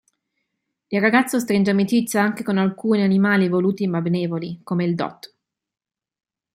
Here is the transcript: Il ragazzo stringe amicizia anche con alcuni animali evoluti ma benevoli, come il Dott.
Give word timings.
Il 0.87 0.99
ragazzo 0.99 1.39
stringe 1.39 1.69
amicizia 1.69 2.23
anche 2.23 2.41
con 2.41 2.57
alcuni 2.57 3.03
animali 3.03 3.45
evoluti 3.45 3.85
ma 3.85 4.01
benevoli, 4.01 4.61
come 4.63 4.83
il 4.83 4.95
Dott. 4.95 5.35